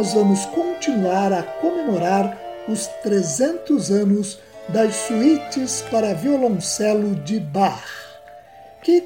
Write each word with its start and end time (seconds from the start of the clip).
Nós 0.00 0.14
vamos 0.14 0.46
continuar 0.46 1.30
a 1.30 1.42
comemorar 1.42 2.34
os 2.66 2.86
300 3.02 3.90
anos 3.90 4.38
das 4.70 4.94
suítes 4.94 5.84
para 5.90 6.14
violoncelo 6.14 7.16
de 7.16 7.38
Bach, 7.38 7.84
que 8.82 9.04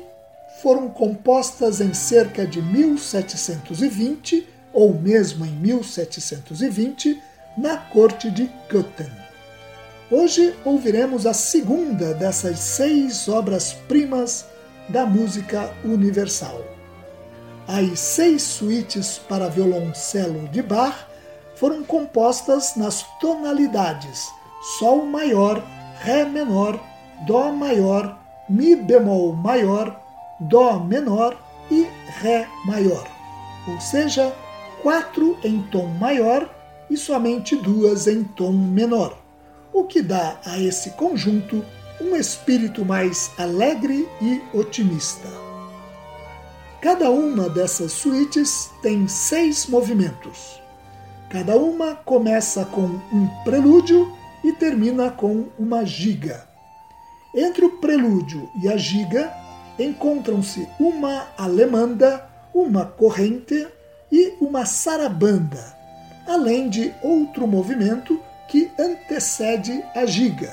foram 0.62 0.88
compostas 0.88 1.80
em 1.80 1.92
cerca 1.92 2.46
de 2.46 2.62
1720 2.62 4.48
ou 4.72 4.94
mesmo 4.94 5.44
em 5.44 5.50
1720 5.50 7.20
na 7.58 7.76
corte 7.76 8.30
de 8.30 8.48
Köthen. 8.68 9.10
Hoje 10.08 10.54
ouviremos 10.64 11.26
a 11.26 11.34
segunda 11.34 12.14
dessas 12.14 12.60
seis 12.60 13.28
obras-primas 13.28 14.44
da 14.88 15.04
música 15.04 15.74
universal. 15.84 16.73
As 17.67 17.98
seis 17.98 18.42
suítes 18.42 19.19
para 19.29 19.48
violoncelo 19.48 20.48
de 20.48 20.63
Bach 20.63 21.07
foram 21.55 21.83
compostas 21.83 22.77
nas 22.77 23.02
tonalidades 23.19 24.29
Sol 24.79 25.05
maior, 25.07 25.63
Ré 26.01 26.25
menor, 26.25 26.80
Dó 27.27 27.52
maior, 27.52 28.19
Mi 28.48 28.75
bemol 28.77 29.33
maior, 29.33 30.01
Dó 30.41 30.79
menor 30.79 31.36
e 31.70 31.86
Ré 32.20 32.47
maior, 32.67 33.07
ou 33.69 33.81
seja, 33.81 34.35
quatro 34.83 35.39
em 35.42 35.63
tom 35.63 35.86
maior 35.86 36.48
e 36.91 36.96
somente 36.96 37.57
duas 37.57 38.07
em 38.07 38.25
tom 38.25 38.52
menor, 38.52 39.17
o 39.73 39.85
que 39.85 40.02
dá 40.02 40.39
a 40.45 40.58
esse 40.58 40.91
conjunto 40.91 41.64
um 42.01 42.14
espírito 42.17 42.85
mais 42.85 43.31
alegre 43.39 44.08
e 44.20 44.42
otimista. 44.52 45.43
Cada 46.84 47.08
uma 47.08 47.48
dessas 47.48 47.92
suítes 47.92 48.70
tem 48.83 49.08
seis 49.08 49.67
movimentos. 49.67 50.61
Cada 51.30 51.56
uma 51.56 51.95
começa 51.95 52.62
com 52.67 53.00
um 53.11 53.27
prelúdio 53.42 54.12
e 54.45 54.52
termina 54.52 55.11
com 55.11 55.46
uma 55.58 55.86
giga. 55.86 56.46
Entre 57.34 57.64
o 57.64 57.78
prelúdio 57.78 58.50
e 58.62 58.68
a 58.68 58.77
giga 58.77 59.33
encontram-se 59.78 60.68
uma 60.78 61.28
alemanda, 61.39 62.28
uma 62.52 62.84
corrente 62.84 63.66
e 64.12 64.34
uma 64.39 64.66
sarabanda, 64.66 65.64
além 66.27 66.68
de 66.68 66.92
outro 67.02 67.46
movimento 67.46 68.20
que 68.46 68.70
antecede 68.78 69.83
a 69.95 70.05
giga. 70.05 70.52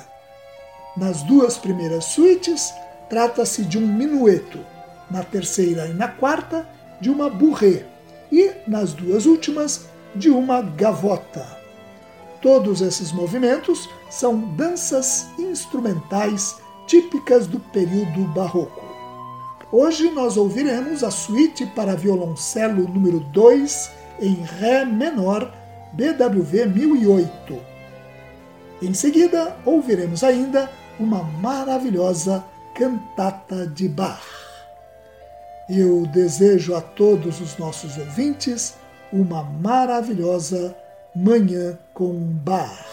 Nas 0.96 1.24
duas 1.24 1.58
primeiras 1.58 2.06
suítes, 2.06 2.74
trata-se 3.10 3.66
de 3.66 3.78
um 3.78 3.86
minueto 3.86 4.71
na 5.12 5.24
terceira 5.24 5.88
e 5.88 5.94
na 5.94 6.08
quarta, 6.08 6.68
de 7.00 7.10
uma 7.10 7.30
bourrée, 7.30 7.86
e 8.32 8.52
nas 8.66 8.94
duas 8.94 9.26
últimas, 9.26 9.86
de 10.16 10.30
uma 10.30 10.62
gavota. 10.62 11.46
Todos 12.42 12.82
esses 12.82 13.12
movimentos 13.12 13.90
são 14.10 14.40
danças 14.56 15.28
instrumentais 15.38 16.56
típicas 16.88 17.46
do 17.46 17.60
período 17.60 18.24
barroco. 18.34 18.82
Hoje 19.72 20.10
nós 20.12 20.38
ouviremos 20.38 21.04
a 21.04 21.12
suíte 21.12 21.66
para 21.66 21.96
violoncelo 21.96 22.88
número 22.88 23.20
2 23.20 23.92
em 24.20 24.34
Ré 24.34 24.86
menor, 24.86 25.54
BWV 25.94 26.66
1008. 26.66 27.60
Em 28.82 28.94
seguida, 28.94 29.56
ouviremos 29.64 30.24
ainda 30.24 30.70
uma 31.00 31.24
maravilhosa 31.24 32.44
cantata 32.74 33.68
de 33.68 33.88
Bach. 33.88 34.41
Eu 35.70 36.06
desejo 36.08 36.76
a 36.76 36.82
todos 36.82 37.40
os 37.40 37.58
nossos 37.58 37.98
ouvintes 37.98 38.76
uma 39.14 39.44
maravilhosa 39.44 40.76
Manhã 41.16 41.78
com 41.94 42.14
Bar. 42.14 42.86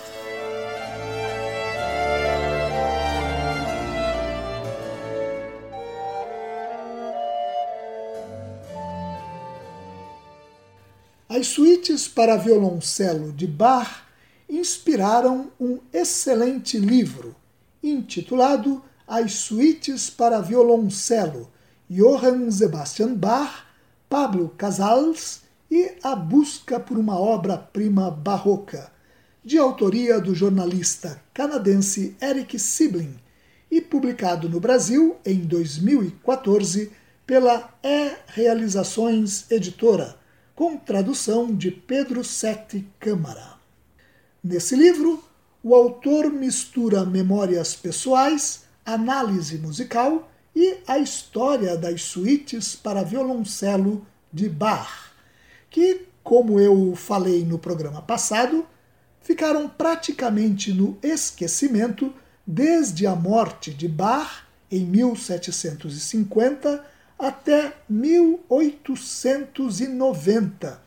As 11.29 11.47
suítes 11.47 12.09
para 12.09 12.37
violoncelo 12.37 13.33
de 13.33 13.47
Bach 13.47 14.03
inspiraram 14.49 15.53
um 15.61 15.79
excelente 15.93 16.79
livro 16.79 17.37
intitulado 17.83 18.83
As 19.07 19.35
Suítes 19.35 20.11
para 20.11 20.41
Violoncelo 20.41 21.51
Johann 21.91 22.51
Sebastian 22.51 23.15
Bach, 23.15 23.65
Pablo 24.11 24.51
Casals 24.59 25.41
e 25.71 25.95
A 26.03 26.15
Busca 26.15 26.79
por 26.79 26.99
uma 26.99 27.19
Obra-Prima 27.19 28.11
Barroca, 28.11 28.93
de 29.43 29.57
autoria 29.57 30.21
do 30.21 30.35
jornalista 30.35 31.19
canadense 31.33 32.15
Eric 32.21 32.59
Sibling 32.59 33.19
e 33.71 33.81
publicado 33.81 34.51
no 34.51 34.61
Brasil 34.61 35.17
em 35.25 35.39
2014 35.41 36.93
pela 37.27 37.73
E 37.83 38.13
Realizações 38.27 39.51
Editora, 39.51 40.17
com 40.55 40.77
tradução 40.77 41.57
de 41.57 41.71
Pedro 41.71 42.23
Sete 42.23 42.87
Câmara. 43.01 43.55
Nesse 44.45 44.77
livro, 44.77 45.25
o 45.63 45.75
autor 45.75 46.31
mistura 46.31 47.07
memórias 47.07 47.75
pessoais, 47.75 48.65
análise 48.85 49.57
musical 49.57 50.31
e 50.61 50.79
a 50.89 50.99
história 50.99 51.77
das 51.77 52.03
suítes 52.03 52.75
para 52.75 53.05
violoncelo 53.05 54.05
de 54.33 54.49
Bach, 54.49 55.13
que, 55.71 56.07
como 56.21 56.59
eu 56.59 56.97
falei 56.97 57.45
no 57.45 57.61
programa 57.61 58.03
passado, 58.03 58.67
ficaram 59.21 59.69
praticamente 59.69 60.73
no 60.73 60.99
esquecimento 61.01 62.13
desde 62.45 63.07
a 63.07 63.15
morte 63.15 63.73
de 63.73 63.87
Bach 63.87 64.43
em 64.69 64.85
1750 64.85 66.85
até 67.17 67.77
1890, 67.89 70.83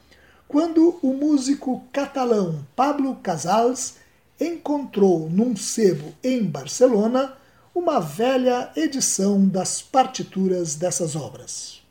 quando 0.50 1.00
o 1.01 1.13
músico 1.13 1.81
catalão 1.94 2.67
Pablo 2.75 3.15
Casals 3.24 3.94
encontrou 4.38 5.29
num 5.29 5.56
sebo 5.56 6.13
em 6.21 6.44
Barcelona 6.44 7.38
uma 7.73 8.00
velha 8.00 8.71
edição 8.75 9.47
das 9.47 9.81
partituras 9.81 10.75
dessas 10.75 11.15
obras. 11.15 11.81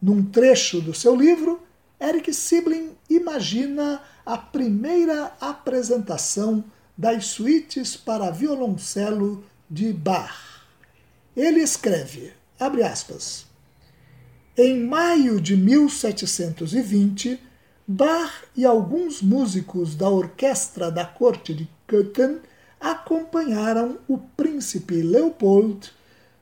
Num 0.00 0.24
trecho 0.24 0.80
do 0.80 0.92
seu 0.92 1.14
livro, 1.14 1.62
Eric 2.00 2.34
Sibling 2.34 2.90
imagina 3.08 4.02
a 4.26 4.36
primeira 4.36 5.32
apresentação 5.40 6.64
das 6.98 7.26
suítes 7.26 7.96
para 7.96 8.30
violoncelo 8.30 9.44
de 9.70 9.92
Bach. 9.92 10.62
Ele 11.36 11.60
escreve, 11.60 12.32
abre 12.58 12.82
aspas, 12.82 13.46
em 14.56 14.84
maio 14.84 15.40
de 15.40 15.56
1720, 15.56 17.40
Bach 17.86 18.44
e 18.56 18.64
alguns 18.64 19.22
músicos 19.22 19.94
da 19.94 20.08
orquestra 20.08 20.90
da 20.90 21.04
corte 21.04 21.54
de 21.54 21.68
Köthen 21.86 22.40
acompanharam 22.82 23.98
o 24.08 24.18
príncipe 24.18 25.00
Leopold 25.00 25.92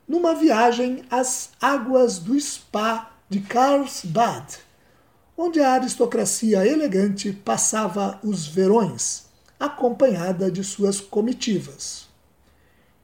numa 0.09 0.35
viagem 0.35 1.05
às 1.11 1.51
águas 1.61 2.19
do 2.19 2.41
spa 2.41 3.13
de 3.29 3.41
Karlsbad, 3.41 4.59
onde 5.37 5.61
a 5.61 5.73
aristocracia 5.73 6.67
elegante 6.67 7.33
passava 7.33 8.19
os 8.25 8.47
verões, 8.47 9.27
acompanhada 9.59 10.51
de 10.51 10.65
suas 10.65 10.99
comitivas. 10.99 12.09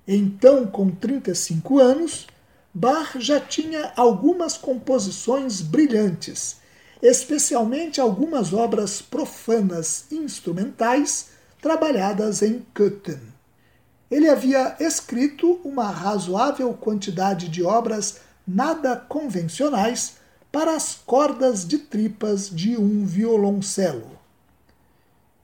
Então, 0.09 0.67
com 0.67 0.91
35 0.91 1.79
anos, 1.79 2.27
Bach 2.73 3.17
já 3.19 3.39
tinha 3.39 3.93
algumas 3.97 4.57
composições 4.57 5.61
brilhantes, 5.61 6.57
especialmente 7.03 8.01
algumas 8.01 8.53
obras 8.53 9.03
profanas 9.03 10.07
instrumentais 10.11 11.36
trabalhadas 11.61 12.43
em 12.43 12.65
Köthen. 12.75 13.21
Ele 14.11 14.29
havia 14.29 14.77
escrito 14.79 15.61
uma 15.65 15.91
razoável 15.91 16.73
quantidade 16.75 17.49
de 17.49 17.63
obras 17.63 18.21
nada 18.47 18.97
convencionais 18.97 20.17
para 20.53 20.77
as 20.77 20.95
cordas 20.95 21.67
de 21.67 21.79
tripas 21.79 22.49
de 22.49 22.77
um 22.77 23.05
violoncelo. 23.05 24.17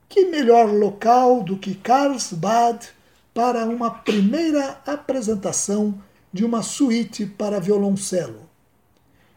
Que 0.07 0.25
melhor 0.25 0.71
local 0.71 1.43
do 1.43 1.57
que 1.57 1.75
Karlsbad 1.75 2.87
para 3.33 3.65
uma 3.65 3.89
primeira 3.91 4.81
apresentação 4.85 6.01
de 6.31 6.45
uma 6.45 6.61
suíte 6.61 7.25
para 7.25 7.59
violoncelo. 7.59 8.49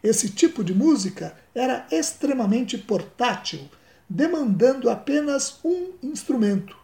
Esse 0.03 0.29
tipo 0.29 0.63
de 0.63 0.73
música 0.73 1.35
era 1.53 1.85
extremamente 1.91 2.77
portátil, 2.77 3.67
demandando 4.09 4.89
apenas 4.89 5.59
um 5.63 5.91
instrumento. 6.01 6.75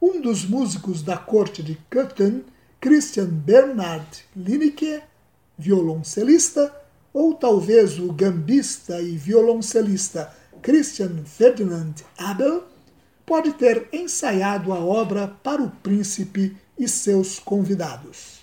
Um 0.00 0.20
dos 0.20 0.44
músicos 0.44 1.02
da 1.02 1.16
corte 1.16 1.62
de 1.62 1.78
Köthen, 1.90 2.44
Christian 2.80 3.26
Bernhard 3.26 4.24
Lineker, 4.36 5.02
violoncelista, 5.56 6.74
ou 7.12 7.34
talvez 7.34 7.98
o 7.98 8.12
gambista 8.12 9.00
e 9.00 9.16
violoncelista 9.16 10.32
Christian 10.60 11.24
Ferdinand 11.24 11.94
Abel, 12.18 12.64
pode 13.24 13.52
ter 13.52 13.88
ensaiado 13.92 14.72
a 14.72 14.78
obra 14.78 15.28
para 15.42 15.62
o 15.62 15.70
príncipe 15.70 16.56
e 16.78 16.88
seus 16.88 17.38
convidados 17.38 18.42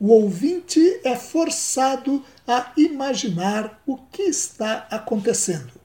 o 0.00 0.12
ouvinte 0.12 1.00
é 1.02 1.16
forçado 1.16 2.24
a 2.46 2.72
imaginar 2.76 3.82
o 3.86 3.96
que 3.96 4.22
está 4.22 4.86
acontecendo. 4.90 5.77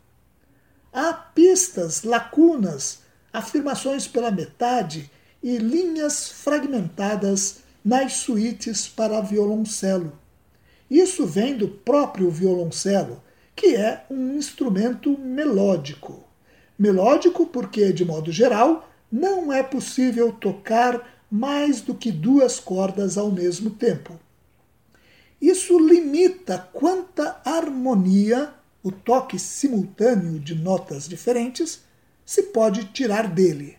Há 0.93 1.11
pistas, 1.11 2.03
lacunas, 2.03 2.99
afirmações 3.33 4.07
pela 4.07 4.29
metade 4.29 5.09
e 5.41 5.57
linhas 5.57 6.29
fragmentadas 6.29 7.63
nas 7.83 8.13
suítes 8.13 8.87
para 8.87 9.19
violoncelo. 9.19 10.13
Isso 10.89 11.25
vem 11.25 11.57
do 11.57 11.67
próprio 11.67 12.29
violoncelo, 12.29 13.21
que 13.55 13.75
é 13.75 14.05
um 14.09 14.35
instrumento 14.35 15.17
melódico. 15.17 16.23
Melódico 16.77 17.47
porque, 17.47 17.91
de 17.91 18.05
modo 18.05 18.31
geral, 18.31 18.87
não 19.11 19.51
é 19.51 19.63
possível 19.63 20.31
tocar 20.31 21.25
mais 21.29 21.81
do 21.81 21.95
que 21.95 22.11
duas 22.11 22.59
cordas 22.59 23.17
ao 23.17 23.31
mesmo 23.31 23.71
tempo. 23.71 24.19
Isso 25.41 25.77
limita 25.79 26.69
quanta 26.71 27.41
harmonia, 27.43 28.53
o 28.83 28.91
toque 28.91 29.39
simultâneo 29.39 30.39
de 30.39 30.53
notas 30.53 31.07
diferentes, 31.07 31.81
se 32.25 32.43
pode 32.43 32.85
tirar 32.85 33.27
dele. 33.27 33.77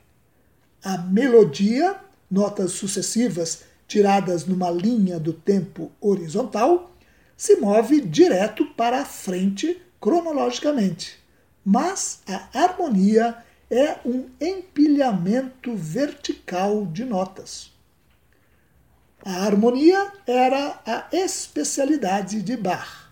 A 0.82 0.98
melodia, 0.98 1.96
notas 2.30 2.72
sucessivas 2.72 3.64
tiradas 3.86 4.46
numa 4.46 4.70
linha 4.70 5.20
do 5.20 5.32
tempo 5.32 5.92
horizontal, 6.00 6.90
se 7.36 7.56
move 7.56 8.00
direto 8.00 8.66
para 8.74 9.02
a 9.02 9.04
frente 9.04 9.80
cronologicamente. 10.00 11.18
Mas 11.64 12.20
a 12.26 12.48
harmonia 12.58 13.36
é 13.70 13.98
um 14.04 14.26
empilhamento 14.40 15.74
vertical 15.74 16.86
de 16.86 17.04
notas. 17.04 17.72
A 19.24 19.44
harmonia 19.44 20.12
era 20.26 20.80
a 20.84 21.08
especialidade 21.10 22.42
de 22.42 22.56
Bach. 22.56 23.03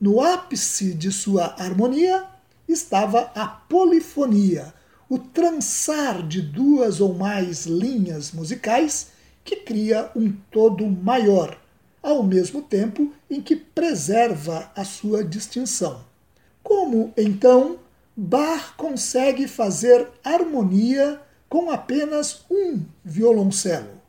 No 0.00 0.22
ápice 0.22 0.94
de 0.94 1.12
sua 1.12 1.54
harmonia 1.58 2.26
estava 2.66 3.30
a 3.34 3.46
polifonia, 3.46 4.72
o 5.10 5.18
trançar 5.18 6.26
de 6.26 6.40
duas 6.40 7.02
ou 7.02 7.12
mais 7.12 7.66
linhas 7.66 8.32
musicais 8.32 9.08
que 9.44 9.56
cria 9.56 10.10
um 10.16 10.32
todo 10.50 10.86
maior, 10.86 11.60
ao 12.02 12.22
mesmo 12.22 12.62
tempo 12.62 13.12
em 13.28 13.42
que 13.42 13.54
preserva 13.54 14.70
a 14.74 14.84
sua 14.84 15.22
distinção. 15.22 16.02
Como, 16.62 17.12
então, 17.14 17.78
Bach 18.16 18.74
consegue 18.78 19.46
fazer 19.46 20.08
harmonia 20.24 21.20
com 21.46 21.70
apenas 21.70 22.46
um 22.50 22.80
violoncelo. 23.04 24.00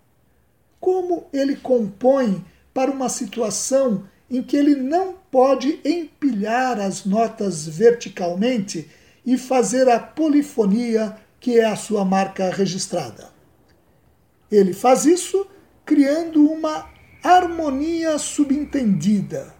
Como 0.79 1.25
ele 1.33 1.57
compõe 1.57 2.45
para 2.73 2.89
uma 2.89 3.09
situação 3.09 4.05
em 4.29 4.41
que 4.41 4.55
ele 4.55 4.75
não 4.75 5.20
pode 5.31 5.79
empilhar 5.85 6.77
as 6.79 7.05
notas 7.05 7.65
verticalmente 7.65 8.89
e 9.25 9.37
fazer 9.37 9.87
a 9.89 9.97
polifonia 9.97 11.17
que 11.39 11.59
é 11.59 11.65
a 11.65 11.75
sua 11.75 12.03
marca 12.03 12.49
registrada. 12.49 13.29
Ele 14.51 14.73
faz 14.73 15.05
isso 15.05 15.47
criando 15.85 16.45
uma 16.45 16.89
harmonia 17.23 18.17
subentendida. 18.19 19.55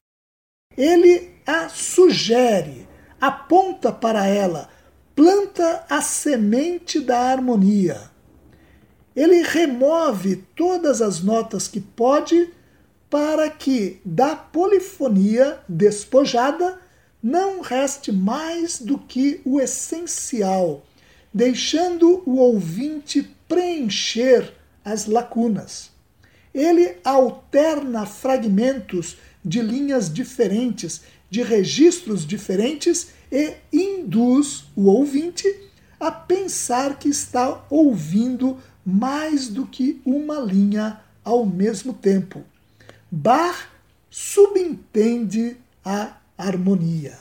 Ele 0.78 1.32
a 1.46 1.70
sugere, 1.70 2.88
aponta 3.20 3.92
para 3.92 4.28
ela, 4.28 4.70
planta 5.16 5.86
a 5.90 6.02
semente 6.02 7.00
da 7.00 7.20
harmonia. 7.20 8.12
Ele 9.16 9.42
remove 9.42 10.38
todas 10.56 11.02
as 11.02 11.22
notas 11.22 11.68
que 11.68 11.82
pode 11.82 12.52
para 13.12 13.50
que 13.50 14.00
da 14.06 14.38
polifonia 14.38 15.60
despojada 15.68 16.80
não 17.22 17.60
reste 17.60 18.10
mais 18.10 18.80
do 18.80 18.98
que 18.98 19.42
o 19.44 19.60
essencial, 19.60 20.84
deixando 21.34 22.24
o 22.26 22.38
ouvinte 22.38 23.30
preencher 23.50 24.54
as 24.84 25.08
lacunas. 25.08 25.92
Ele 26.54 26.96
alterna 27.04 28.06
fragmentos 28.06 29.18
de 29.44 29.62
linhas 29.62 30.12
diferentes 30.12 31.02
de 31.30 31.44
registros 31.44 32.26
diferentes 32.26 33.10
e 33.32 33.56
induz 33.72 34.66
o 34.76 34.88
ouvinte 34.88 35.48
a 36.00 36.12
pensar 36.12 36.98
que 36.98 37.10
está 37.10 37.66
ouvindo 37.70 38.58
mais 38.86 39.50
do 39.50 39.66
que 39.66 40.02
uma 40.06 40.40
linha 40.40 41.00
ao 41.24 41.46
mesmo 41.46 41.94
tempo. 41.94 42.44
Bach 43.14 43.68
subentende 44.10 45.58
a 45.84 46.16
harmonia. 46.38 47.20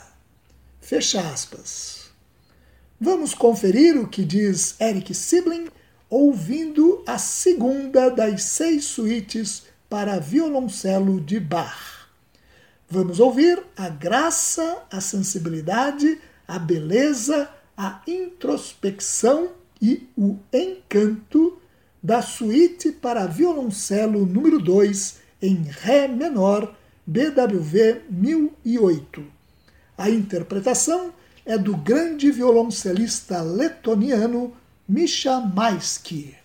Fecha 0.80 1.20
aspas. 1.32 2.12
Vamos 3.00 3.34
conferir 3.34 3.98
o 3.98 4.06
que 4.06 4.24
diz 4.24 4.76
Eric 4.80 5.12
Sibling 5.12 5.68
ouvindo 6.08 7.02
a 7.04 7.18
segunda 7.18 8.08
das 8.08 8.44
seis 8.44 8.84
suítes 8.84 9.64
para 9.88 10.20
violoncelo 10.20 11.20
de 11.20 11.40
Bach. 11.40 12.08
Vamos 12.88 13.18
ouvir 13.18 13.60
a 13.76 13.88
graça, 13.88 14.84
a 14.92 15.00
sensibilidade, 15.00 16.20
a 16.46 16.56
beleza, 16.56 17.50
a 17.76 18.00
introspecção 18.06 19.50
e 19.82 20.08
o 20.16 20.38
encanto 20.52 21.60
da 22.00 22.22
suíte 22.22 22.92
para 22.92 23.26
violoncelo 23.26 24.24
número 24.24 24.60
2 24.60 25.19
em 25.40 25.62
Ré 25.62 26.08
menor, 26.08 26.74
BWV 27.06 28.02
1008. 28.10 29.24
A 29.96 30.10
interpretação 30.10 31.12
é 31.44 31.56
do 31.56 31.76
grande 31.76 32.30
violoncelista 32.30 33.40
letoniano 33.40 34.54
Misha 34.88 35.40
Maisky. 35.40 36.39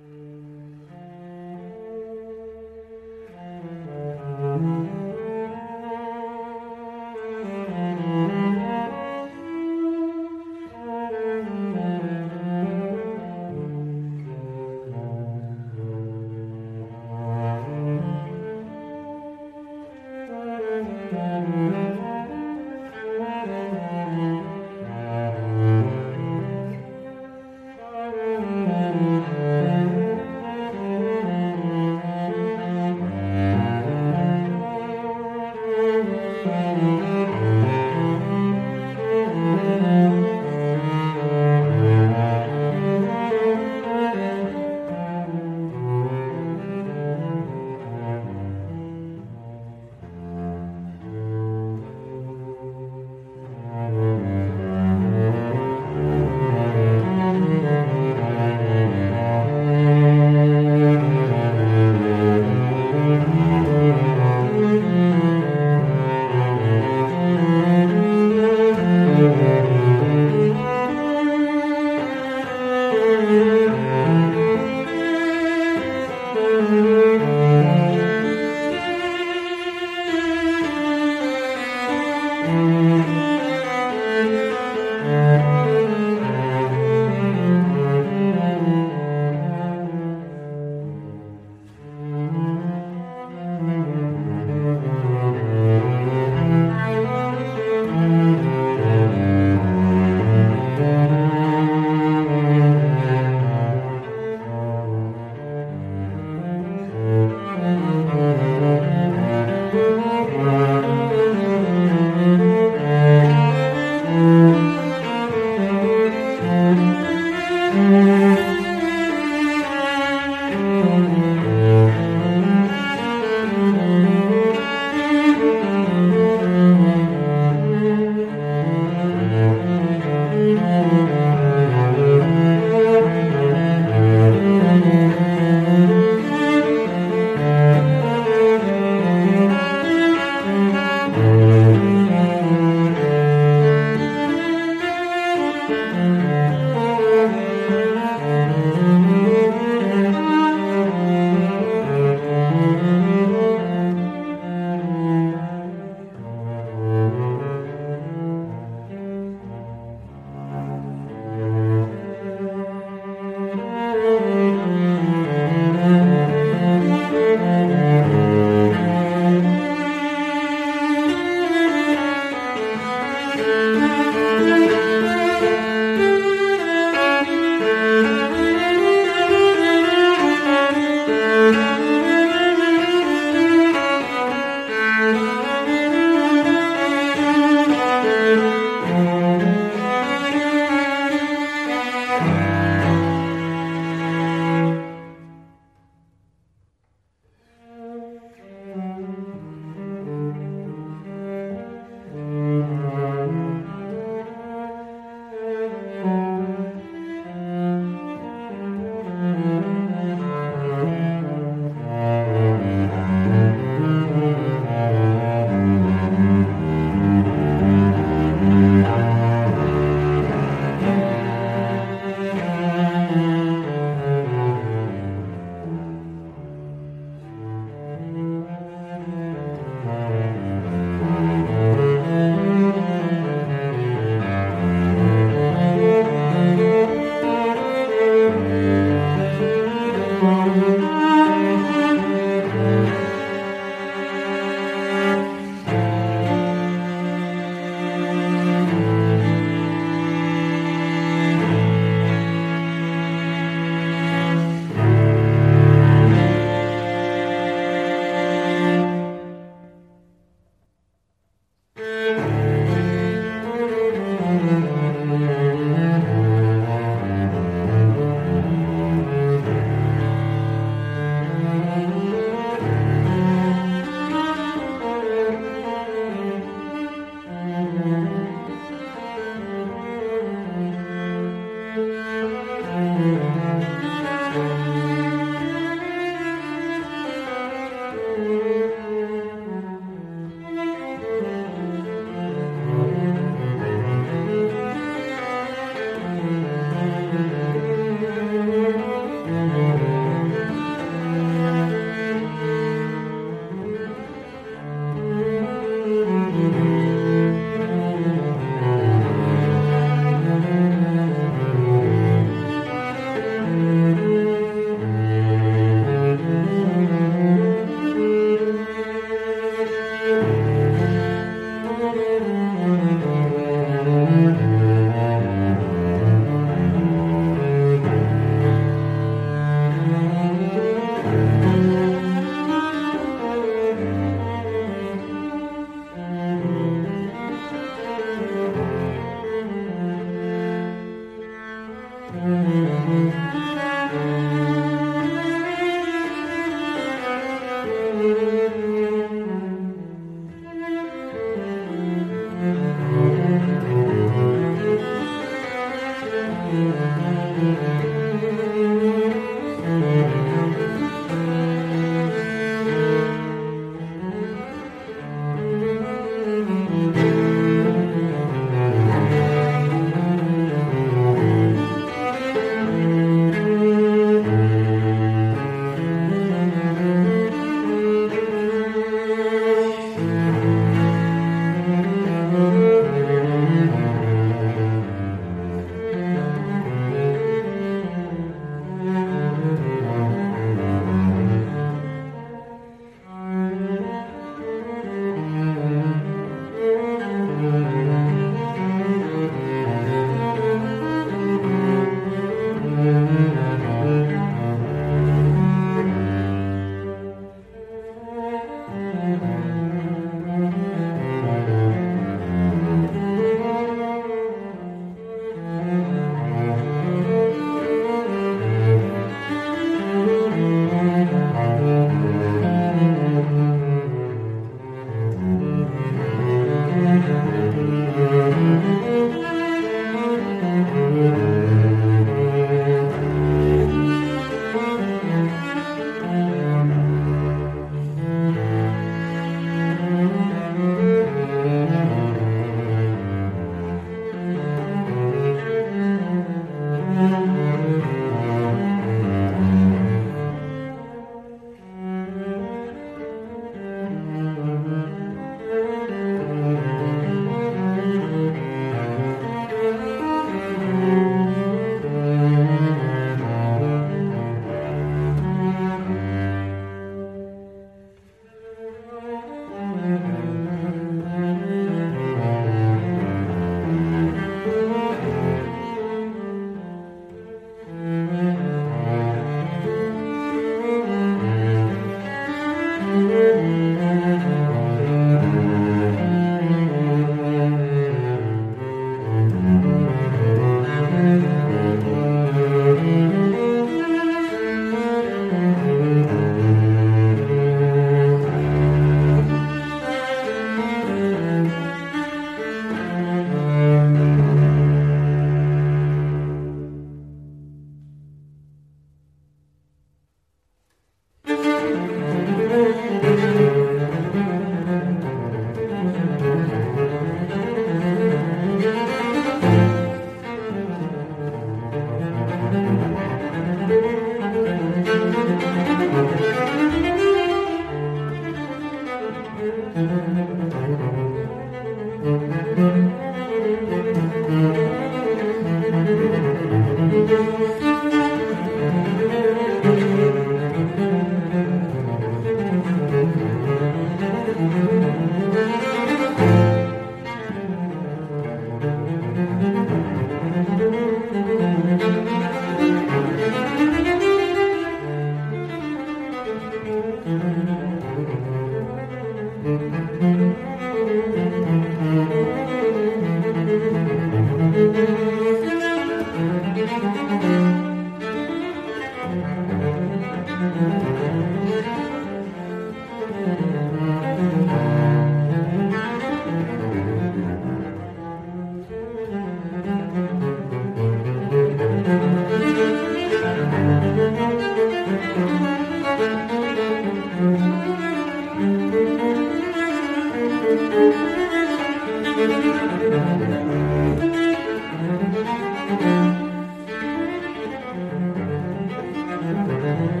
Mm-hmm. 599.61 600.00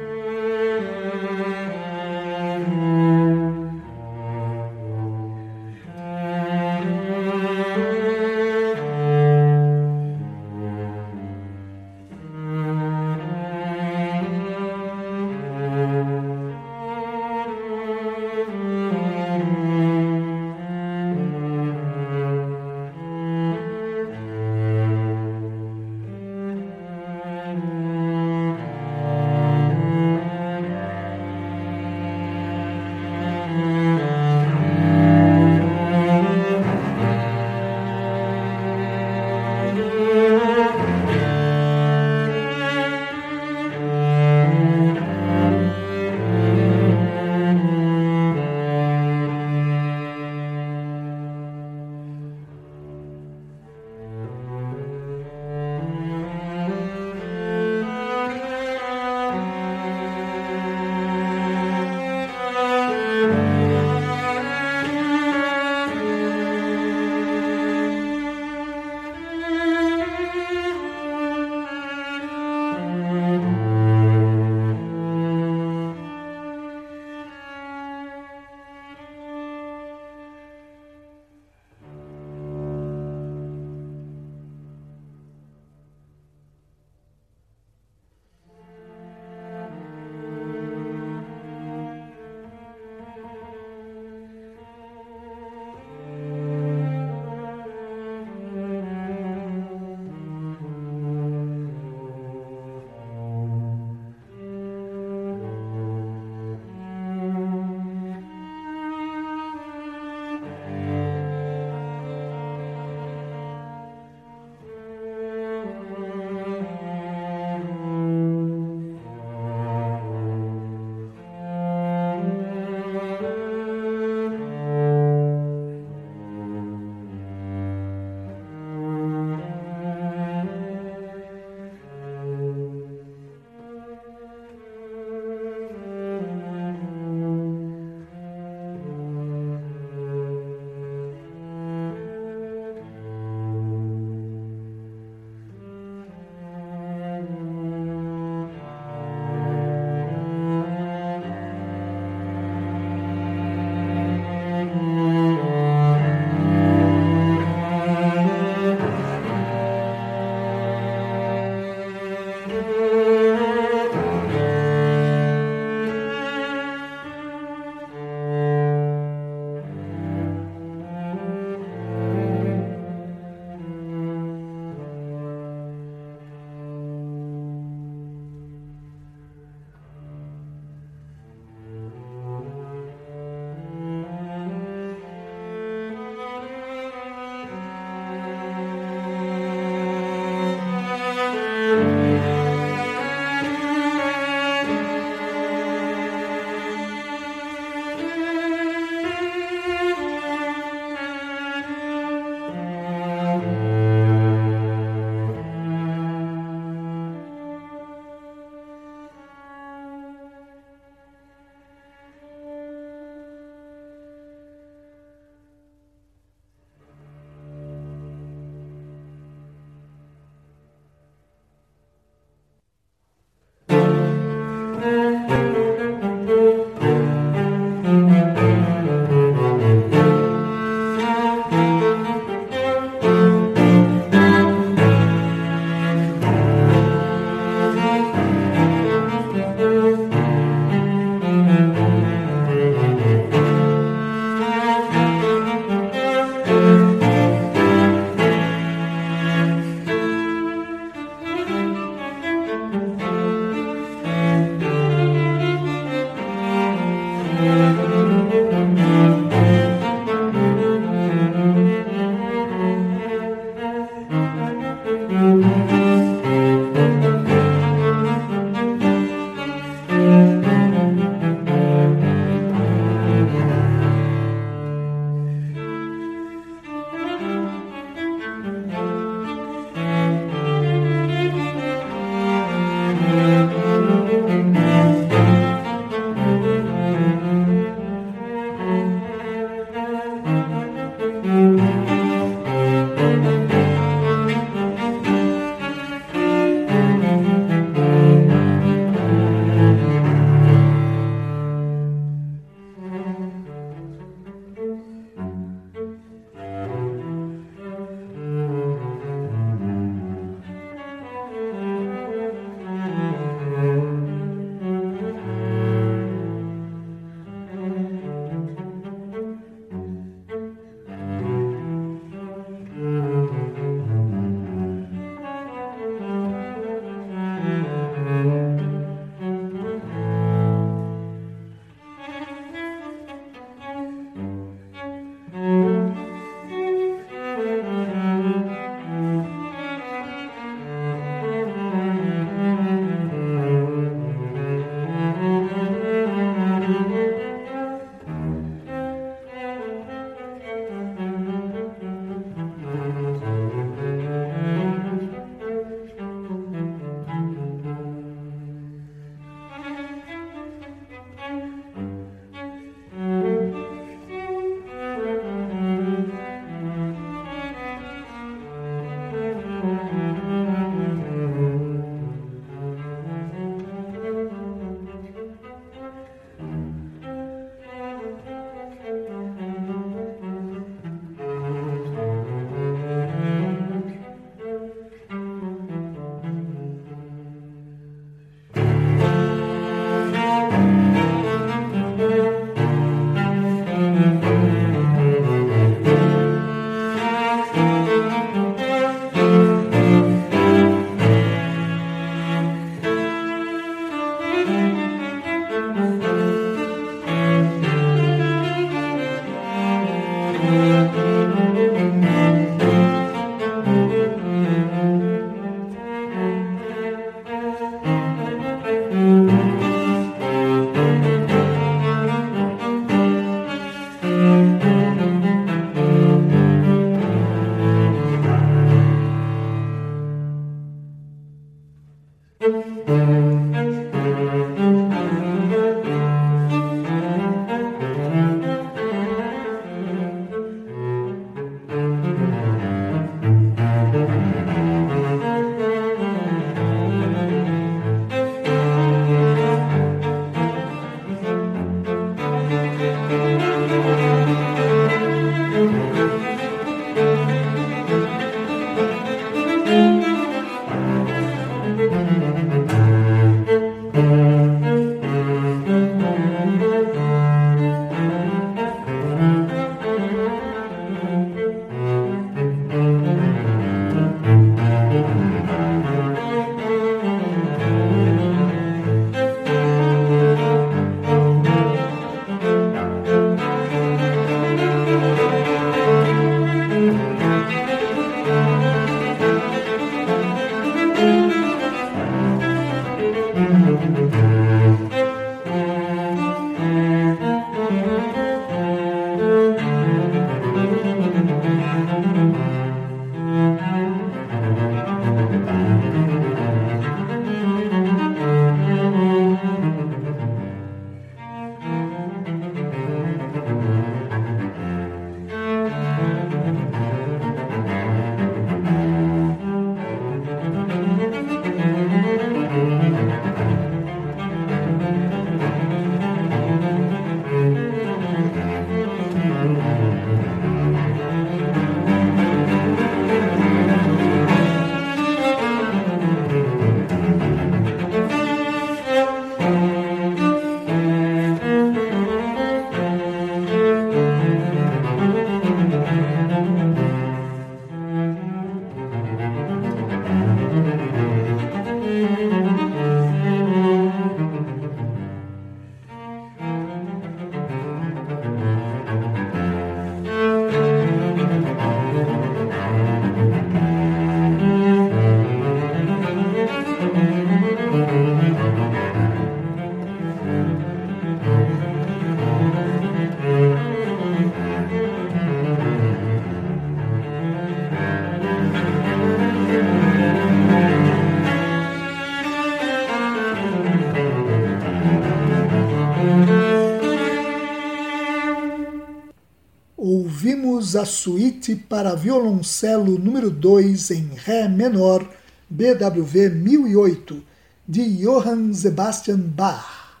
Suíte 590.88 591.54
para 591.54 591.94
violoncelo 591.94 592.98
número 592.98 593.30
2 593.30 593.90
em 593.92 594.10
Ré 594.14 594.48
menor, 594.48 595.08
BWV 595.48 596.30
1008, 596.30 597.22
de 597.66 598.04
Johann 598.04 598.52
Sebastian 598.52 599.18
Bach, 599.18 600.00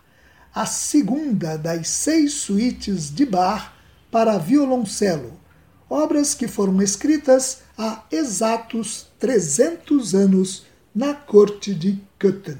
a 0.54 0.66
segunda 0.66 1.56
das 1.56 1.88
seis 1.88 2.32
suítes 2.34 3.14
de 3.14 3.24
Bach 3.24 3.72
para 4.10 4.38
violoncelo, 4.38 5.32
obras 5.88 6.34
que 6.34 6.48
foram 6.48 6.82
escritas 6.82 7.60
há 7.76 8.04
exatos 8.10 9.06
300 9.18 10.14
anos 10.14 10.66
na 10.94 11.14
corte 11.14 11.74
de 11.74 12.00
Köthen. 12.18 12.58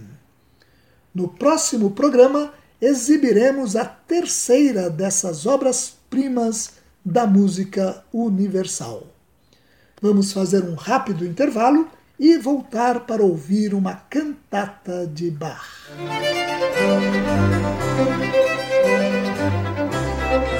No 1.14 1.28
próximo 1.28 1.90
programa, 1.90 2.52
exibiremos 2.80 3.74
a 3.74 3.84
terceira 3.84 4.88
dessas 4.88 5.46
obras-primas 5.46 6.77
da 7.08 7.26
música 7.26 8.04
universal. 8.12 9.06
Vamos 10.00 10.32
fazer 10.32 10.62
um 10.62 10.74
rápido 10.74 11.24
intervalo 11.24 11.88
e 12.20 12.36
voltar 12.36 13.00
para 13.00 13.22
ouvir 13.22 13.72
uma 13.72 13.94
cantata 13.94 15.06
de 15.06 15.30
Bach. 15.30 15.88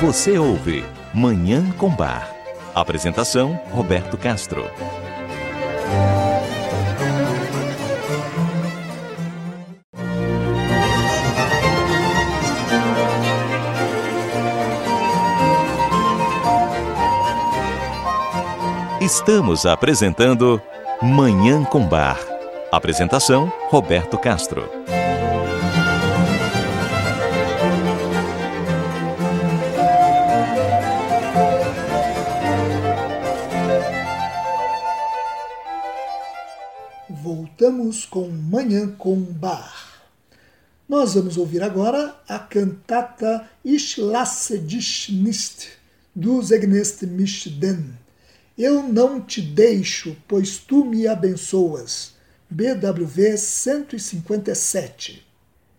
Você 0.01 0.39
ouve 0.39 0.85
Manhã 1.15 1.71
com 1.73 1.95
Bar. 1.95 2.35
Apresentação 2.75 3.61
Roberto 3.71 4.17
Castro. 4.17 4.65
Estamos 19.09 19.65
apresentando 19.65 20.61
Manhã 21.01 21.65
com 21.65 21.89
Bar. 21.89 22.21
Apresentação 22.71 23.51
Roberto 23.71 24.19
Castro. 24.19 24.69
Voltamos 37.09 38.05
com 38.05 38.29
Manhã 38.29 38.95
com 38.99 39.19
Bar. 39.19 40.03
Nós 40.87 41.15
vamos 41.15 41.39
ouvir 41.39 41.63
agora 41.63 42.15
a 42.29 42.39
cantata 42.39 43.49
Ich 43.65 43.99
lasse 43.99 44.59
dich 44.59 45.11
nicht, 45.11 45.71
do 46.15 46.43
Zegnest 46.43 47.07
mich 47.07 47.49
denn 47.59 48.08
eu 48.59 48.83
não 48.83 49.21
te 49.21 49.41
deixo, 49.41 50.17
pois 50.27 50.59
tu 50.59 50.85
me 50.85 51.07
abençoas. 51.07 52.15
BWV 52.51 53.37
157. 53.37 55.25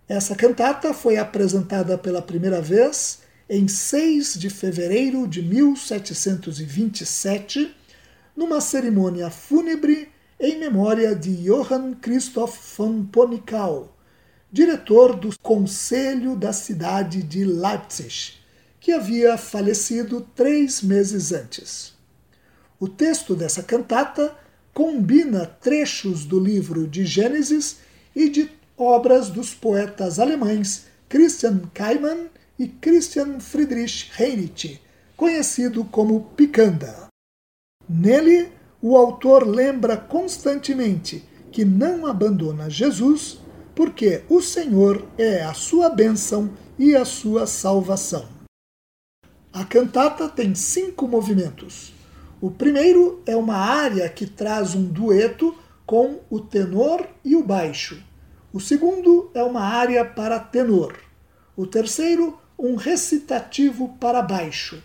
Essa 0.07 0.33
cantata 0.33 0.93
foi 0.93 1.17
apresentada 1.17 1.97
pela 1.97 2.21
primeira 2.21 2.61
vez 2.61 3.19
em 3.49 3.67
6 3.67 4.35
de 4.35 4.49
fevereiro 4.49 5.27
de 5.27 5.41
1727, 5.41 7.75
numa 8.35 8.61
cerimônia 8.61 9.29
fúnebre 9.29 10.07
em 10.39 10.57
memória 10.57 11.13
de 11.13 11.35
Johann 11.35 11.95
Christoph 11.95 12.77
von 12.77 13.03
Ponickau, 13.05 13.97
diretor 14.49 15.17
do 15.17 15.37
Conselho 15.39 16.33
da 16.35 16.53
cidade 16.53 17.21
de 17.23 17.43
Leipzig, 17.43 18.35
que 18.79 18.93
havia 18.93 19.37
falecido 19.37 20.25
três 20.33 20.81
meses 20.81 21.33
antes. 21.33 21.98
O 22.79 22.87
texto 22.87 23.35
dessa 23.35 23.61
cantata 23.61 24.33
combina 24.73 25.45
trechos 25.45 26.23
do 26.23 26.39
livro 26.39 26.87
de 26.87 27.05
Gênesis 27.05 27.79
e 28.15 28.29
de 28.29 28.49
obras 28.77 29.29
dos 29.29 29.53
poetas 29.53 30.19
alemães 30.19 30.85
Christian 31.09 31.59
Kaimann 31.73 32.29
e 32.57 32.67
Christian 32.67 33.39
Friedrich 33.41 34.09
Heinrich, 34.17 34.79
conhecido 35.17 35.83
como 35.83 36.31
Picanda. 36.37 37.07
Nele, 37.89 38.49
o 38.81 38.95
autor 38.95 39.45
lembra 39.45 39.97
constantemente 39.97 41.27
que 41.51 41.65
não 41.65 42.05
abandona 42.05 42.69
Jesus 42.69 43.39
porque 43.75 44.23
o 44.29 44.41
Senhor 44.41 45.05
é 45.17 45.43
a 45.43 45.53
sua 45.53 45.89
bênção 45.89 46.49
e 46.77 46.95
a 46.95 47.03
sua 47.03 47.45
salvação. 47.45 48.27
A 49.51 49.65
cantata 49.65 50.29
tem 50.29 50.55
cinco 50.55 51.07
movimentos. 51.07 51.98
O 52.41 52.49
primeiro 52.49 53.21
é 53.25 53.35
uma 53.35 53.57
área 53.57 54.07
que 54.07 54.25
traz 54.25 54.73
um 54.73 54.85
dueto 54.85 55.57
com 55.85 56.19
o 56.29 56.39
tenor 56.39 57.05
e 57.23 57.35
o 57.35 57.43
baixo. 57.43 58.01
O 58.53 58.61
segundo 58.61 59.29
é 59.33 59.43
uma 59.43 59.61
área 59.61 60.05
para 60.05 60.39
tenor. 60.39 60.97
O 61.55 61.67
terceiro, 61.67 62.39
um 62.57 62.75
recitativo 62.75 63.89
para 63.99 64.21
baixo. 64.21 64.81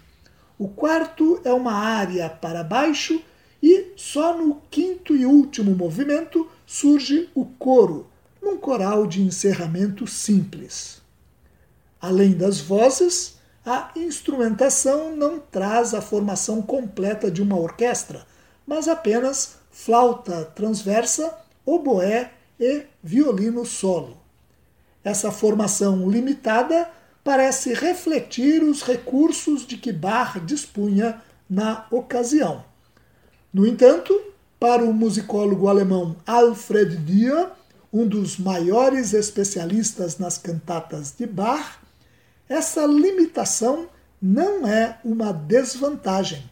O 0.59 0.67
quarto 0.67 1.41
é 1.45 1.53
uma 1.53 1.75
área 1.75 2.29
para 2.29 2.65
baixo 2.65 3.23
e 3.63 3.93
só 3.97 4.37
no 4.37 4.61
quinto 4.69 5.15
e 5.15 5.25
último 5.25 5.77
movimento 5.77 6.49
surge 6.67 7.29
o 7.35 7.45
coro, 7.45 8.09
num 8.43 8.57
coral 8.57 9.07
de 9.07 9.23
encerramento 9.23 10.07
simples. 10.09 11.01
Além 12.01 12.33
das 12.33 12.61
vozes, 12.61 13.34
a 13.65 13.91
instrumentação 13.97 15.17
não 15.17 15.41
traz 15.41 15.95
a 15.95 16.03
formação 16.03 16.61
completa 16.61 17.31
de 17.31 17.41
uma 17.41 17.57
orquestra, 17.57 18.27
mas 18.67 18.89
apenas 18.89 19.57
flauta 19.71 20.45
transversa, 20.55 21.35
oboé 21.65 22.33
e 22.61 22.83
violino 23.03 23.65
solo. 23.65 24.19
Essa 25.03 25.31
formação 25.31 26.09
limitada 26.11 26.91
parece 27.23 27.73
refletir 27.73 28.63
os 28.63 28.83
recursos 28.83 29.67
de 29.67 29.79
que 29.79 29.93
Bach 29.93 30.39
dispunha 30.41 31.23
na 31.49 31.87
ocasião. 31.91 32.65
No 33.53 33.67
entanto, 33.67 34.13
para 34.61 34.85
o 34.85 34.93
musicólogo 34.93 35.69
alemão 35.69 36.17
Alfred 36.27 36.97
Dia, 36.99 37.51
um 37.93 38.07
dos 38.07 38.39
maiores 38.39 39.15
especialistas 39.15 40.19
nas 40.19 40.37
cantatas 40.37 41.15
de 41.17 41.27
Bach, 41.27 41.79
essa 42.49 42.87
limitação 42.87 43.89
não 44.21 44.67
é 44.67 44.99
uma 45.05 45.33
desvantagem. 45.33 46.49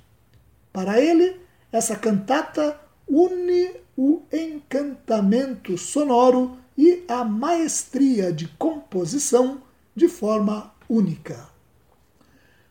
Para 0.73 1.01
ele, 1.01 1.41
essa 1.71 1.97
cantata 1.97 2.79
une 3.09 3.83
o 3.97 4.23
encantamento 4.33 5.77
sonoro 5.77 6.57
e 6.77 7.05
a 7.09 7.25
maestria 7.25 8.33
de 8.33 8.49
composição 8.49 9.63
de 9.95 10.09
forma 10.09 10.73
única. 10.89 11.49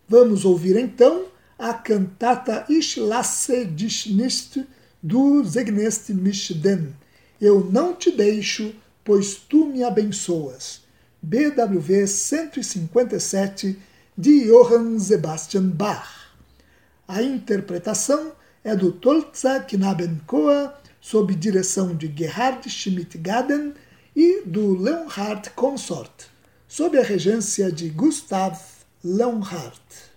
Vamos 0.07 0.43
ouvir 0.43 0.76
então 0.76 1.26
a 1.57 1.74
cantata 1.74 2.65
Ich 2.67 2.99
lasse 2.99 3.65
dich 3.65 4.07
nicht, 4.07 4.67
do 5.01 5.43
Segnest 5.45 6.09
mich 6.09 6.53
denn. 6.55 6.93
Eu 7.39 7.63
não 7.72 7.93
te 7.93 8.11
deixo, 8.11 8.74
pois 9.03 9.36
tu 9.36 9.65
me 9.65 9.84
abençoas. 9.84 10.80
BWV 11.22 12.07
157 12.07 13.78
de 14.17 14.45
Johann 14.45 14.99
Sebastian 14.99 15.69
Bach. 15.69 16.32
A 17.07 17.22
interpretação 17.22 18.34
é 18.63 18.76
do 18.76 18.91
Tolza 18.91 19.59
Knabenchor, 19.59 20.74
sob 20.99 21.36
direção 21.36 21.95
de 21.95 22.11
Gerhard 22.15 22.69
Schmidt-Gaden 22.69 23.74
e 24.15 24.43
do 24.45 24.78
Leonhard 24.78 25.49
Consort 25.51 26.32
sob 26.72 26.97
a 26.97 27.03
regência 27.03 27.69
de 27.69 27.89
Gustav 27.89 28.57
Leonhardt. 29.03 30.09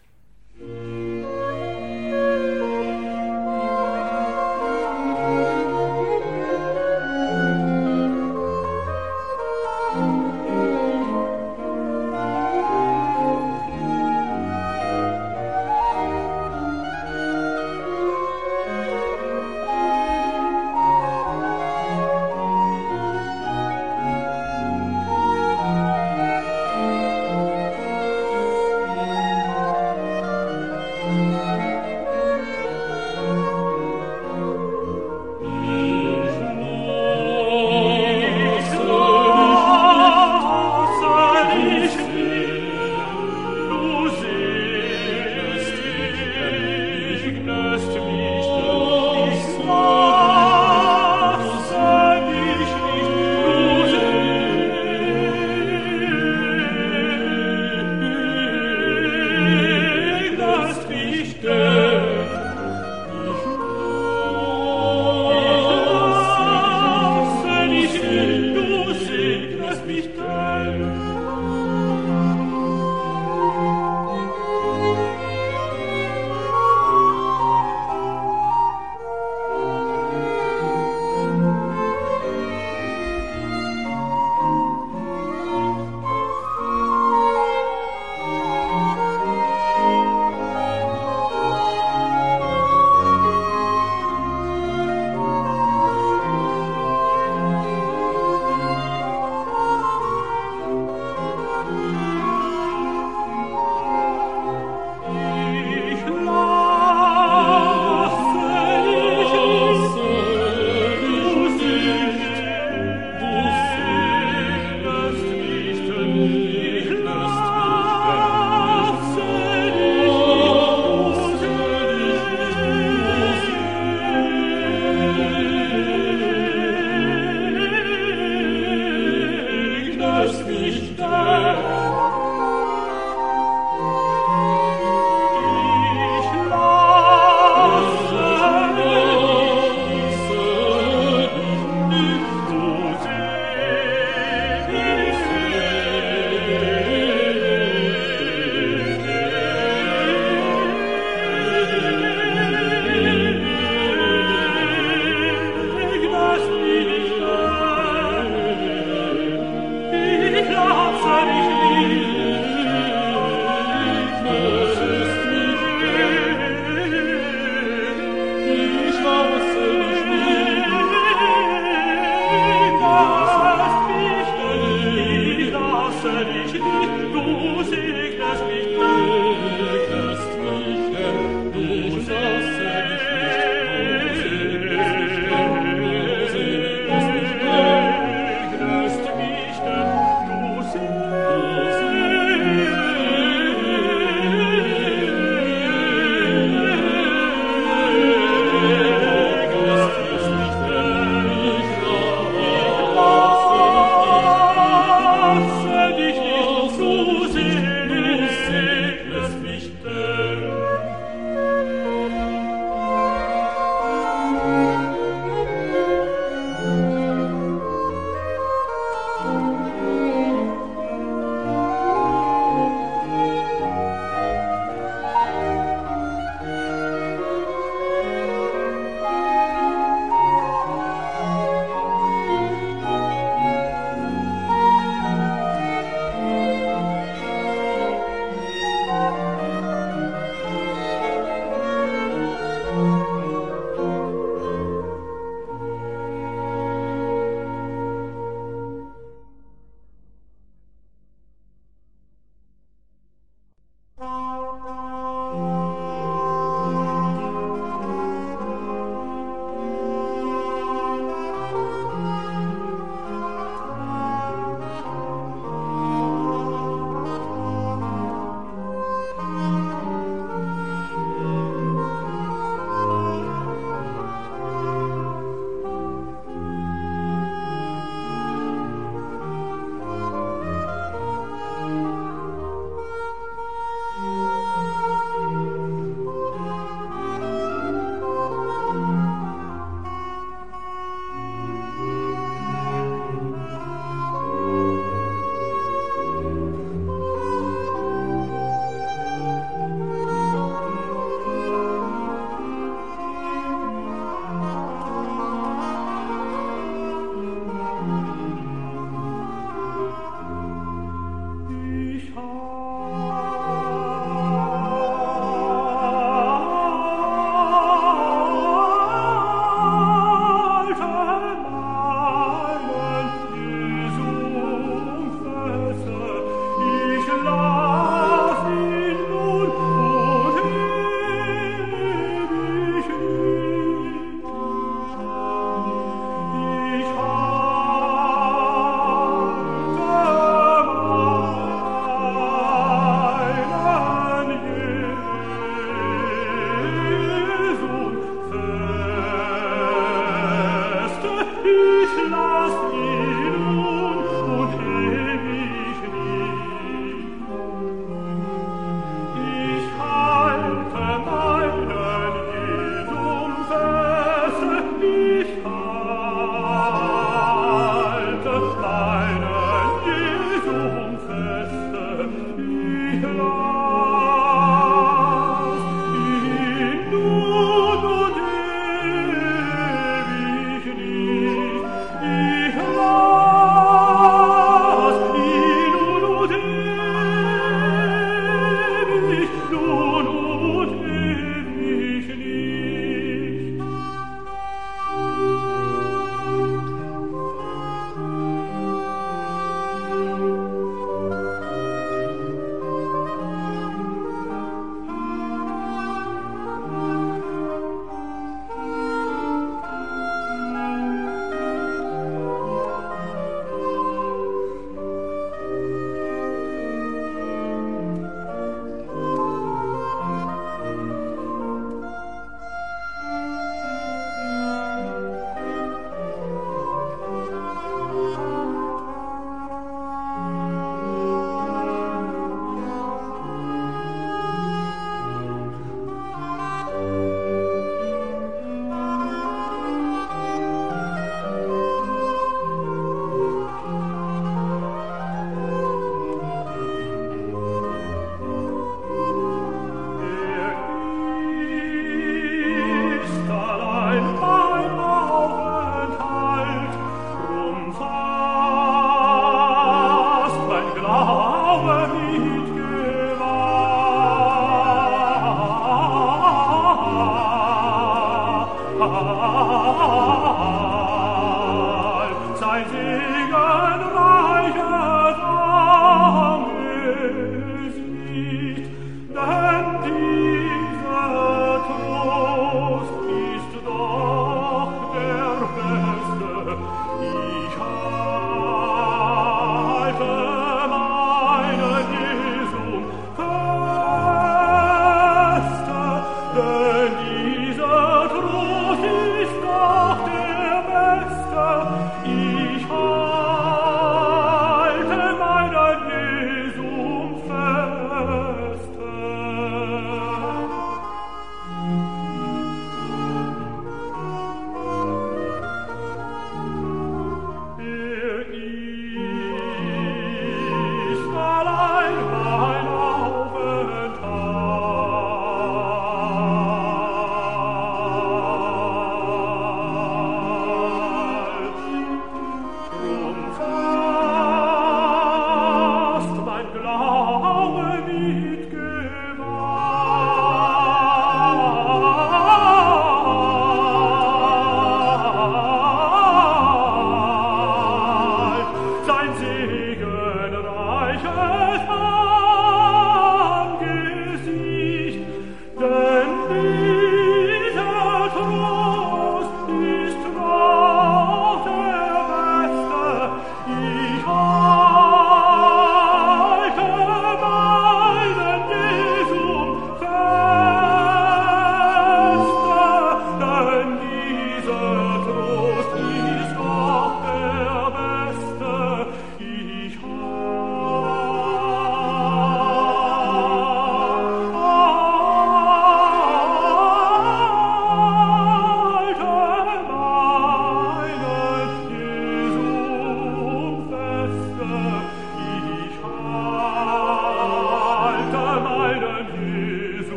Jesu 599.12 599.96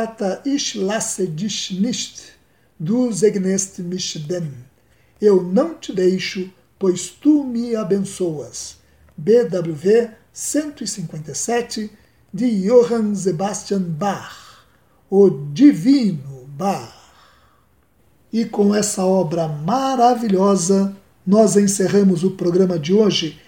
a 0.00 0.06
cantata 0.06 0.40
Ich 0.44 0.74
lasse 0.74 1.28
dich 1.28 1.70
nicht, 1.72 2.32
do 2.78 3.12
Zegnest 3.12 3.78
mich 3.80 4.26
denn. 4.26 4.52
Eu 5.20 5.42
não 5.42 5.74
te 5.74 5.92
deixo, 5.92 6.50
pois 6.78 7.10
tu 7.10 7.44
me 7.44 7.76
abençoas. 7.76 8.76
BWV 9.16 10.10
157, 10.32 11.90
de 12.32 12.66
Johann 12.66 13.14
Sebastian 13.14 13.82
Bach, 13.82 14.64
o 15.10 15.28
Divino 15.52 16.46
Bach. 16.46 16.94
E 18.32 18.44
com 18.44 18.74
essa 18.74 19.04
obra 19.04 19.48
maravilhosa, 19.48 20.96
nós 21.26 21.56
encerramos 21.56 22.24
o 22.24 22.30
programa 22.30 22.78
de 22.78 22.94
hoje, 22.94 23.38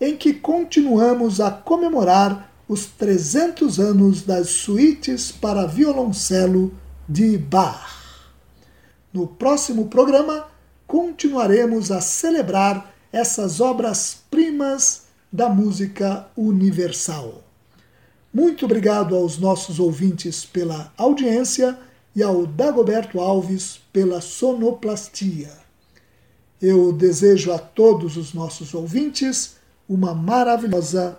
em 0.00 0.16
que 0.16 0.34
continuamos 0.34 1.40
a 1.40 1.50
comemorar 1.50 2.51
os 2.72 2.86
300 2.86 3.78
anos 3.78 4.22
das 4.22 4.48
suítes 4.48 5.30
para 5.30 5.66
violoncelo 5.66 6.72
de 7.06 7.36
Bach. 7.36 8.24
No 9.12 9.26
próximo 9.26 9.88
programa, 9.88 10.46
continuaremos 10.86 11.90
a 11.90 12.00
celebrar 12.00 12.94
essas 13.12 13.60
obras-primas 13.60 15.02
da 15.30 15.50
música 15.50 16.26
universal. 16.34 17.44
Muito 18.32 18.64
obrigado 18.64 19.14
aos 19.14 19.36
nossos 19.36 19.78
ouvintes 19.78 20.46
pela 20.46 20.90
audiência 20.96 21.78
e 22.16 22.22
ao 22.22 22.46
Dagoberto 22.46 23.20
Alves 23.20 23.80
pela 23.92 24.22
sonoplastia. 24.22 25.52
Eu 26.58 26.90
desejo 26.90 27.52
a 27.52 27.58
todos 27.58 28.16
os 28.16 28.32
nossos 28.32 28.72
ouvintes 28.72 29.56
uma 29.86 30.14
maravilhosa 30.14 31.18